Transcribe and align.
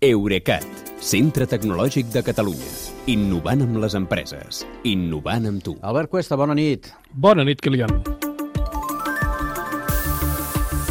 Eurecat, 0.00 0.64
centre 1.04 1.44
tecnològic 1.44 2.06
de 2.08 2.22
Catalunya. 2.24 2.70
Innovant 3.12 3.60
amb 3.66 3.74
les 3.82 3.92
empreses. 3.98 4.62
Innovant 4.88 5.44
amb 5.50 5.60
tu. 5.60 5.74
Albert 5.84 6.08
Cuesta, 6.08 6.38
bona 6.40 6.54
nit. 6.56 6.88
Bona 7.12 7.44
nit, 7.44 7.60
Kilian. 7.60 7.92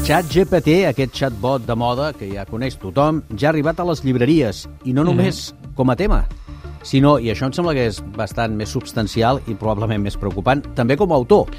ChatGPT, 0.05 0.83
aquest 0.91 1.17
chatbot 1.17 1.65
de 1.65 1.73
moda 1.73 2.11
que 2.13 2.29
ja 2.35 2.45
coneix 2.45 2.77
tothom, 2.77 3.23
ja 3.33 3.49
ha 3.49 3.55
arribat 3.55 3.81
a 3.81 3.87
les 3.89 4.05
llibreries, 4.05 4.67
i 4.85 4.93
no 4.93 5.07
només 5.09 5.47
mm. 5.55 5.73
com 5.81 5.89
a 5.89 5.97
tema, 5.97 6.21
sinó, 6.85 7.17
i 7.17 7.33
això 7.33 7.49
em 7.49 7.57
sembla 7.57 7.73
que 7.73 7.89
és 7.89 8.03
bastant 8.13 8.53
més 8.61 8.69
substancial 8.77 9.41
i 9.49 9.57
probablement 9.57 10.05
més 10.05 10.21
preocupant, 10.21 10.61
també 10.77 11.01
com 11.01 11.09
a 11.09 11.17
autor. 11.17 11.49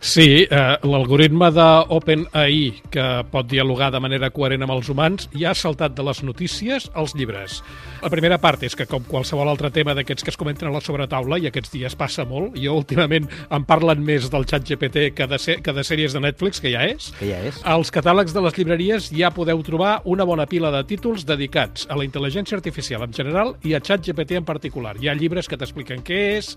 Sí, 0.00 0.44
eh, 0.44 0.76
l'algoritme 0.84 1.48
d'OpenAI, 1.54 2.58
que 2.92 3.06
pot 3.30 3.48
dialogar 3.48 3.90
de 3.94 4.00
manera 4.02 4.30
coherent 4.30 4.66
amb 4.66 4.74
els 4.76 4.90
humans, 4.92 5.28
ja 5.32 5.50
ha 5.50 5.56
saltat 5.56 5.94
de 5.96 6.04
les 6.04 6.22
notícies 6.22 6.90
als 6.94 7.14
llibres. 7.16 7.62
La 8.02 8.10
primera 8.12 8.38
part 8.38 8.62
és 8.66 8.76
que, 8.76 8.86
com 8.86 9.04
qualsevol 9.08 9.48
altre 9.48 9.70
tema 9.72 9.94
d'aquests 9.96 10.24
que 10.24 10.32
es 10.34 10.38
comenten 10.38 10.68
a 10.68 10.74
la 10.74 10.82
sobretaula, 10.84 11.38
i 11.38 11.48
aquests 11.48 11.72
dies 11.72 11.96
passa 11.96 12.26
molt, 12.28 12.58
jo 12.60 12.76
últimament 12.76 13.28
em 13.50 13.64
parlen 13.66 14.02
més 14.04 14.28
del 14.32 14.46
xat 14.48 14.66
GPT 14.68 15.10
que 15.16 15.28
de, 15.30 15.40
que 15.62 15.76
de 15.76 15.84
sèries 15.86 16.16
de 16.16 16.22
Netflix, 16.22 16.60
que 16.60 16.72
ja 16.74 16.84
és. 16.86 17.10
Que 17.20 17.30
ja 17.32 17.40
és. 17.48 17.60
Als 17.64 17.92
catàlegs 17.94 18.36
de 18.36 18.44
les 18.44 18.58
llibreries 18.58 19.10
ja 19.16 19.32
podeu 19.34 19.62
trobar 19.66 20.00
una 20.04 20.26
bona 20.28 20.46
pila 20.46 20.72
de 20.74 20.84
títols 20.86 21.24
dedicats 21.26 21.88
a 21.88 21.96
la 21.96 22.04
intel·ligència 22.06 22.58
artificial 22.58 23.06
en 23.06 23.16
general 23.16 23.56
i 23.64 23.74
a 23.74 23.80
xat 23.80 24.04
GPT 24.04 24.42
en 24.42 24.48
particular. 24.48 24.96
Hi 25.00 25.08
ha 25.08 25.16
llibres 25.16 25.48
que 25.48 25.58
t'expliquen 25.58 26.04
què 26.06 26.20
és, 26.36 26.54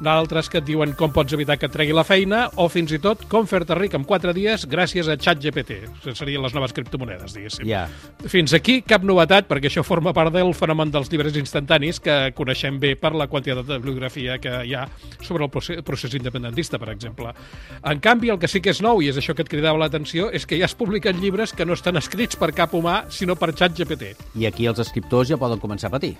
d'altres 0.00 0.50
que 0.52 0.60
et 0.60 0.66
diuen 0.66 0.92
com 0.96 1.12
pots 1.12 1.32
evitar 1.32 1.56
que 1.58 1.68
et 1.68 1.72
tregui 1.72 1.94
la 1.96 2.04
feina 2.04 2.46
o 2.60 2.68
fins 2.76 2.92
i 2.92 2.98
tot 3.00 3.22
com 3.32 3.46
fer-te 3.48 3.72
ric 3.78 3.94
en 3.96 4.04
4 4.04 4.34
dies 4.36 4.66
gràcies 4.68 5.08
a 5.08 5.16
ChatGPT. 5.16 5.78
Serien 6.16 6.42
les 6.44 6.52
noves 6.56 6.74
criptomonedes, 6.76 7.32
diguéssim. 7.36 7.64
Ja. 7.68 7.86
Fins 8.28 8.52
aquí 8.56 8.82
cap 8.84 9.04
novetat, 9.06 9.48
perquè 9.48 9.70
això 9.70 9.84
forma 9.86 10.12
part 10.16 10.34
del 10.34 10.52
fenomen 10.56 10.92
dels 10.92 11.08
llibres 11.12 11.36
instantanis 11.40 12.00
que 12.02 12.16
coneixem 12.36 12.76
bé 12.82 12.92
per 13.00 13.14
la 13.16 13.28
quantitat 13.32 13.64
de 13.64 13.78
bibliografia 13.80 14.36
que 14.42 14.52
hi 14.68 14.74
ha 14.76 14.84
sobre 15.24 15.46
el 15.46 15.50
procés, 15.54 15.80
procés 15.86 16.14
independentista, 16.18 16.78
per 16.82 16.90
exemple. 16.92 17.32
En 17.82 18.02
canvi, 18.04 18.30
el 18.34 18.40
que 18.42 18.50
sí 18.50 18.60
que 18.60 18.74
és 18.74 18.82
nou, 18.84 19.00
i 19.00 19.08
és 19.12 19.16
això 19.20 19.34
que 19.36 19.46
et 19.46 19.52
cridava 19.52 19.80
l'atenció, 19.80 20.28
és 20.34 20.44
que 20.46 20.58
ja 20.60 20.68
es 20.68 20.76
publiquen 20.76 21.20
llibres 21.22 21.54
que 21.56 21.64
no 21.64 21.76
estan 21.78 21.96
escrits 21.96 22.36
per 22.36 22.52
cap 22.56 22.74
humà, 22.76 23.04
sinó 23.08 23.38
per 23.40 23.54
ChatGPT. 23.56 24.12
I 24.36 24.46
aquí 24.50 24.68
els 24.68 24.82
escriptors 24.84 25.32
ja 25.32 25.40
poden 25.40 25.62
començar 25.62 25.88
a 25.88 25.96
patir. 25.96 26.16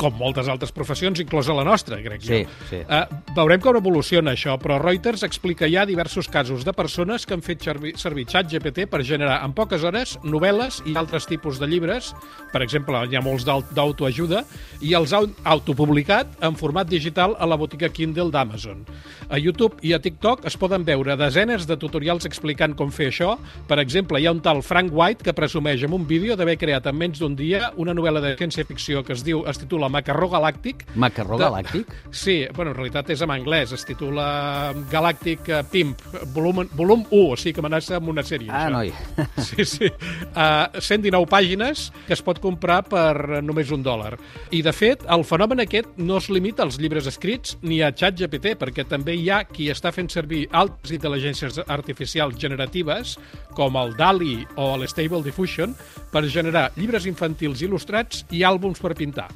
Com 0.00 0.16
moltes 0.16 0.48
altres 0.48 0.72
professions, 0.72 1.20
inclosa 1.20 1.52
la 1.54 1.62
nostra, 1.66 1.98
crec 2.02 2.22
Sí, 2.24 2.40
jo. 2.42 2.68
sí. 2.70 2.80
Uh, 2.88 3.04
veurem 3.36 3.60
com 3.60 3.76
evoluciona 3.76 4.32
això, 4.32 4.56
però 4.58 4.78
Reuters 4.80 5.22
explica 5.26 5.68
ja 5.74 5.84
diversos 5.86 6.28
casos 6.28 6.64
de 6.64 6.72
persones 6.72 7.26
que 7.26 7.34
han 7.34 7.42
fet 7.42 7.62
servir, 7.66 7.94
servir 7.98 8.24
xat 8.30 8.48
GPT 8.50 8.86
per 8.90 9.02
generar 9.04 9.40
en 9.44 9.52
poques 9.52 9.82
hores 9.84 10.16
novel·les 10.22 10.80
i 10.86 10.94
altres 10.96 11.26
tipus 11.26 11.58
de 11.60 11.66
llibres, 11.66 12.12
per 12.52 12.62
exemple, 12.62 13.00
hi 13.10 13.16
ha 13.18 13.22
molts 13.24 13.44
d'aut- 13.46 13.70
d'autoajuda, 13.74 14.44
i 14.80 14.94
els 14.94 15.12
han 15.12 15.32
autopublicat 15.44 16.38
en 16.44 16.54
format 16.56 16.86
digital 16.88 17.34
a 17.40 17.46
la 17.46 17.56
botiga 17.56 17.88
Kindle 17.88 18.30
d'Amazon. 18.30 18.84
A 19.28 19.38
YouTube 19.40 19.78
i 19.82 19.92
a 19.96 19.98
TikTok 19.98 20.44
es 20.46 20.56
poden 20.60 20.84
veure 20.84 21.16
desenes 21.16 21.66
de 21.66 21.76
tutorials 21.80 22.26
explicant 22.28 22.74
com 22.76 22.90
fer 22.92 23.08
això. 23.10 23.34
Per 23.66 23.78
exemple, 23.80 24.20
hi 24.20 24.26
ha 24.28 24.32
un 24.32 24.40
tal 24.44 24.62
Frank 24.62 24.92
White 24.92 25.24
que 25.24 25.32
presumeix 25.34 25.82
en 25.84 25.92
un 25.96 26.06
vídeo 26.06 26.36
d'haver 26.36 26.56
creat 26.60 26.86
en 26.86 26.96
menys 26.98 27.18
d'un 27.18 27.34
dia 27.34 27.72
una 27.76 27.94
novel·la 27.94 28.20
de 28.20 28.36
ciència-ficció 28.36 29.02
que 29.04 29.14
es 29.16 29.24
diu 29.24 29.42
es 29.48 29.58
titula 29.58 29.88
Macarró 29.88 30.28
Galàctic, 30.30 30.84
Macarró 30.94 31.38
de- 31.38 31.44
galàctic? 31.44 31.86
Sí, 32.12 32.44
bueno, 32.54 32.70
en 32.70 32.76
realitat 32.76 33.10
és 33.10 33.22
en 33.24 33.30
anglès, 33.30 33.72
es 33.72 33.84
titula 33.84 34.72
Galactic 34.92 35.48
eh, 35.48 35.63
Pimp, 35.70 36.00
volum, 36.34 36.64
volum 36.76 37.04
1, 37.10 37.20
o 37.32 37.36
sigui 37.38 37.54
que 37.56 37.62
amenaça 37.62 37.98
amb 37.98 38.10
una 38.12 38.24
sèrie. 38.26 38.50
Ah, 38.50 38.66
això. 38.66 38.72
noi. 38.74 38.92
Sí, 39.44 39.64
sí. 39.68 39.90
Uh, 40.34 40.80
119 40.80 41.28
pàgines 41.30 41.88
que 42.06 42.14
es 42.16 42.22
pot 42.24 42.40
comprar 42.42 42.82
per 42.88 43.42
només 43.44 43.70
un 43.74 43.84
dòlar. 43.84 44.14
I, 44.50 44.62
de 44.64 44.72
fet, 44.74 45.04
el 45.10 45.24
fenomen 45.28 45.62
aquest 45.64 45.96
no 46.00 46.18
es 46.20 46.30
limita 46.32 46.64
als 46.64 46.78
llibres 46.80 47.08
escrits 47.10 47.58
ni 47.62 47.80
a 47.84 47.92
ChatGPT, 47.92 48.56
perquè 48.60 48.86
també 48.88 49.16
hi 49.18 49.28
ha 49.30 49.42
qui 49.48 49.70
està 49.72 49.92
fent 49.94 50.10
servir 50.12 50.44
altres 50.52 50.94
intel·ligències 50.96 51.62
artificials 51.66 52.38
generatives, 52.40 53.16
com 53.54 53.78
el 53.80 53.94
DALI 53.98 54.36
o 54.56 54.74
l'Stable 54.80 55.22
Diffusion, 55.24 55.74
per 56.12 56.26
generar 56.30 56.70
llibres 56.78 57.08
infantils 57.10 57.64
il·lustrats 57.64 58.24
i 58.34 58.44
àlbums 58.46 58.82
per 58.82 58.94
pintar. 58.98 59.28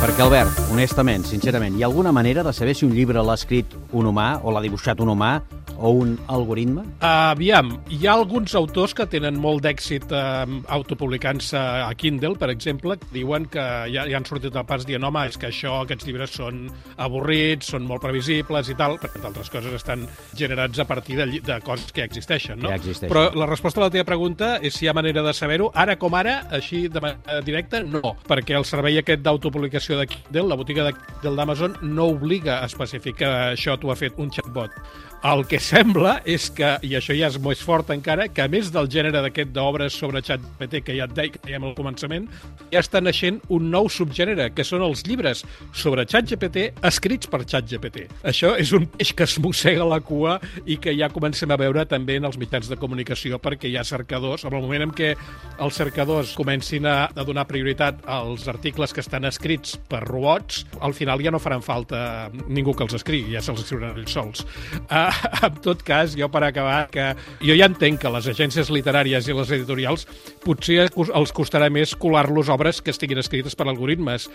Perquè, 0.00 0.22
Albert, 0.24 0.58
honestament, 0.72 1.24
sincerament, 1.28 1.76
hi 1.76 1.84
ha 1.84 1.88
alguna 1.88 2.12
manera 2.12 2.42
de 2.44 2.52
saber 2.52 2.74
si 2.76 2.84
un 2.86 2.92
llibre 2.96 3.22
l'ha 3.22 3.36
escrit 3.38 3.76
un 3.92 4.08
humà 4.10 4.40
o 4.42 4.52
l'ha 4.52 4.62
dibuixat 4.64 5.00
un 5.00 5.12
humà 5.14 5.38
o 5.78 5.90
un 6.02 6.14
algoritme? 6.28 6.84
Aviam, 7.04 7.72
hi 7.90 8.06
ha 8.06 8.14
alguns 8.14 8.54
autors 8.58 8.94
que 8.94 9.06
tenen 9.10 9.38
molt 9.40 9.64
d'èxit 9.64 10.12
eh, 10.12 10.58
autopublicant-se 10.76 11.58
a 11.58 11.90
Kindle, 11.98 12.36
per 12.40 12.50
exemple, 12.52 12.98
que 13.00 13.10
diuen 13.14 13.48
que 13.50 13.64
ja, 13.92 14.04
ja 14.10 14.18
han 14.18 14.28
sortit 14.28 14.54
al 14.56 14.66
pas 14.68 14.84
dient 14.86 15.04
home, 15.04 15.24
és 15.30 15.38
que 15.40 15.48
això, 15.50 15.80
aquests 15.82 16.06
llibres 16.08 16.36
són 16.36 16.66
avorrits, 17.02 17.72
són 17.74 17.88
molt 17.88 18.04
previsibles 18.04 18.70
i 18.70 18.76
tal, 18.78 18.98
perquè 19.02 19.22
altres 19.24 19.50
coses 19.52 19.74
estan 19.74 20.06
generats 20.36 20.78
a 20.78 20.86
partir 20.88 21.18
de, 21.20 21.40
de 21.40 21.58
coses 21.64 21.90
que 21.94 22.04
existeixen, 22.04 22.60
no? 22.60 22.70
Ja 22.70 22.78
existeixen. 22.78 23.10
Però 23.10 23.26
la 23.34 23.48
resposta 23.50 23.82
a 23.82 23.86
la 23.86 23.92
teva 23.94 24.06
pregunta 24.08 24.58
és 24.60 24.76
si 24.76 24.86
hi 24.86 24.92
ha 24.92 24.96
manera 24.96 25.24
de 25.24 25.34
saber-ho. 25.34 25.70
Ara 25.74 25.96
com 26.00 26.14
ara, 26.18 26.42
així 26.54 26.86
de 26.92 27.02
manera 27.02 27.40
directa, 27.46 27.82
no, 27.82 28.14
perquè 28.28 28.58
el 28.58 28.68
servei 28.68 29.00
aquest 29.00 29.24
d'autopublicació 29.24 29.98
de 30.00 30.08
Kindle, 30.12 30.46
la 30.52 30.60
botiga 30.60 30.86
de 30.86 30.94
Kindle 30.98 31.36
d'Amazon, 31.40 31.80
no 31.94 32.10
obliga 32.12 32.60
a 32.60 32.68
especificar 32.68 33.14
que 33.14 33.32
això 33.54 33.78
t'ho 33.80 33.92
ha 33.92 33.98
fet 33.98 34.18
un 34.20 34.30
chatbot. 34.34 34.74
El 35.24 35.46
que 35.48 35.56
sembla 35.56 36.18
és 36.28 36.50
que, 36.52 36.74
i 36.84 36.90
això 36.98 37.14
ja 37.16 37.30
és 37.30 37.38
més 37.40 37.62
fort 37.64 37.88
encara, 37.94 38.26
que 38.28 38.42
a 38.44 38.48
més 38.52 38.66
del 38.74 38.90
gènere 38.92 39.22
d'aquest 39.24 39.54
d'obres 39.56 39.94
sobre 39.96 40.20
ChatGPT 40.20 40.82
que 40.84 40.96
ja 40.98 41.06
et 41.08 41.14
deia, 41.16 41.30
que 41.32 41.40
dèiem 41.46 41.64
al 41.64 41.72
començament, 41.78 42.26
ja 42.68 42.82
està 42.82 43.00
naixent 43.00 43.38
un 43.48 43.70
nou 43.72 43.88
subgènere, 43.88 44.50
que 44.52 44.66
són 44.68 44.84
els 44.84 45.06
llibres 45.08 45.40
sobre 45.72 46.04
ChatGPT 46.04 46.66
escrits 46.84 47.30
per 47.32 47.40
ChatGPT. 47.40 48.04
Això 48.28 48.50
és 48.60 48.74
un 48.76 48.84
peix 48.92 49.14
que 49.16 49.24
es 49.24 49.38
mossega 49.40 49.86
la 49.88 50.02
cua 50.04 50.34
i 50.68 50.76
que 50.76 50.92
ja 50.92 51.08
comencem 51.08 51.56
a 51.56 51.58
veure 51.62 51.86
també 51.88 52.18
en 52.20 52.28
els 52.28 52.36
mitjans 52.36 52.68
de 52.68 52.76
comunicació 52.76 53.40
perquè 53.40 53.72
hi 53.72 53.78
ha 53.80 53.86
cercadors. 53.88 54.44
En 54.44 54.52
el 54.52 54.60
moment 54.60 54.90
en 54.90 54.92
què 54.92 55.14
els 55.56 55.80
cercadors 55.80 56.34
comencin 56.36 56.84
a, 56.84 56.98
a 57.08 57.24
donar 57.24 57.46
prioritat 57.48 58.04
als 58.04 58.44
articles 58.52 58.92
que 58.92 59.00
estan 59.00 59.24
escrits 59.32 59.78
per 59.88 60.04
robots, 60.04 60.66
al 60.84 60.92
final 60.92 61.24
ja 61.24 61.32
no 61.32 61.40
faran 61.40 61.64
falta 61.64 62.28
ningú 62.44 62.76
que 62.76 62.84
els 62.84 63.00
escrigui, 63.00 63.32
ja 63.32 63.40
se'ls 63.40 63.64
escriuran 63.64 63.96
ells 63.96 64.20
sols. 64.20 64.44
Uh, 64.84 65.13
en 65.46 65.58
tot 65.64 65.82
cas, 65.86 66.14
jo 66.18 66.28
per 66.32 66.44
acabar, 66.46 66.88
que 66.92 67.12
jo 67.44 67.56
ja 67.56 67.68
entenc 67.70 68.02
que 68.02 68.12
les 68.12 68.28
agències 68.30 68.70
literàries 68.72 69.28
i 69.28 69.36
les 69.36 69.52
editorials 69.56 70.06
potser 70.44 70.88
els 70.88 71.34
costarà 71.34 71.70
més 71.72 71.94
colar-los 71.98 72.50
obres 72.52 72.80
que 72.84 72.92
estiguin 72.94 73.20
escrites 73.22 73.56
per 73.56 73.68
algoritmes, 73.68 74.28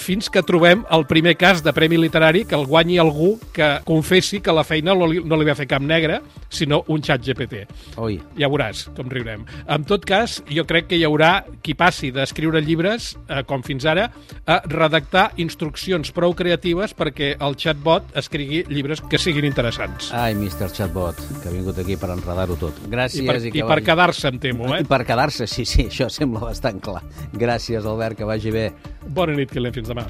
fins 0.00 0.30
que 0.32 0.44
trobem 0.46 0.84
el 0.90 1.06
primer 1.10 1.36
cas 1.40 1.64
de 1.64 1.74
premi 1.76 1.98
literari 2.00 2.44
que 2.48 2.56
el 2.56 2.66
guanyi 2.66 2.98
algú 3.02 3.34
que 3.54 3.68
confessi 3.84 4.40
que 4.40 4.54
la 4.54 4.64
feina 4.64 4.94
no 4.96 5.08
li, 5.10 5.20
no 5.24 5.38
li 5.38 5.48
va 5.48 5.56
fer 5.58 5.68
cap 5.70 5.84
negre, 5.84 6.20
sinó 6.48 6.82
un 6.88 7.04
xat 7.04 7.24
GPT. 7.26 7.64
Oi, 8.00 8.18
Ja 8.38 8.48
veuràs 8.50 8.86
com 8.96 9.10
riurem. 9.12 9.44
En 9.70 9.84
tot 9.88 10.04
cas, 10.08 10.40
jo 10.50 10.64
crec 10.68 10.88
que 10.90 10.98
hi 10.98 11.04
haurà 11.06 11.44
qui 11.64 11.74
passi 11.78 12.10
d'escriure 12.14 12.62
llibres, 12.64 13.12
eh, 13.28 13.42
com 13.48 13.64
fins 13.66 13.86
ara, 13.88 14.08
a 14.46 14.60
redactar 14.70 15.30
instruccions 15.42 16.12
prou 16.16 16.34
creatives 16.36 16.94
perquè 16.96 17.34
el 17.40 17.56
chatbot 17.60 18.16
escrigui 18.18 18.64
llibres 18.70 19.02
que 19.10 19.20
siguin 19.20 19.48
interessants. 19.48 20.10
Ai, 20.20 20.34
Mr. 20.36 20.68
Chatbot, 20.72 21.16
que 21.40 21.48
ha 21.48 21.52
vingut 21.54 21.78
aquí 21.82 21.96
per 22.00 22.10
enredar-ho 22.14 22.56
tot. 22.60 22.78
Gràcies. 22.92 23.22
I 23.22 23.26
per, 23.28 23.38
que 23.40 23.52
i 23.54 23.62
per 23.62 23.68
vagi- 23.78 23.86
quedar-se, 23.90 24.28
em 24.28 24.38
temo, 24.42 24.68
eh? 24.74 24.82
I 24.84 24.88
per 24.90 25.02
quedar-se, 25.08 25.46
sí, 25.50 25.64
sí, 25.64 25.86
això 25.88 26.10
sembla 26.12 26.44
bastant 26.50 26.80
clar. 26.84 27.02
Gràcies, 27.32 27.84
Albert, 27.86 28.18
que 28.20 28.28
vagi 28.28 28.52
bé. 28.54 28.66
Bona 29.08 29.34
nit, 29.38 29.50
Quilem, 29.50 29.72
fins 29.72 29.88
demà. 29.94 30.06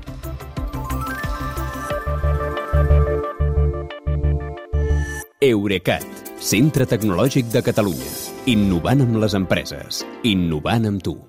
Eurecat, 5.40 6.04
centre 6.40 6.84
tecnològic 6.88 7.48
de 7.52 7.62
Catalunya. 7.64 8.12
Innovant 8.52 9.04
amb 9.06 9.16
les 9.22 9.36
empreses. 9.38 10.02
Innovant 10.28 10.88
amb 10.92 11.04
tu. 11.04 11.20